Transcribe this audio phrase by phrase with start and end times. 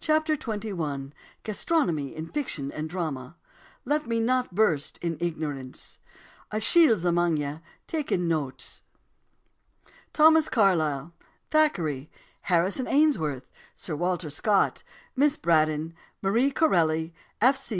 [0.00, 1.12] CHAPTER XXI
[1.44, 3.36] GASTRONOMY IN FICTION AND DRAMA
[3.86, 5.98] "Let me not burst in ignorance."
[6.50, 8.82] "A chiel's amang ye, taking notes."
[10.12, 11.14] Thomas Carlyle
[11.50, 12.10] Thackeray
[12.42, 14.82] Harrison Ainsworth Sir Walter Scott
[15.16, 17.56] Miss Braddon Marie Corelli F.
[17.56, 17.70] C.